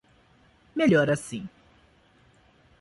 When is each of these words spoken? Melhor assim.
Melhor 0.75 1.11
assim. 1.11 1.47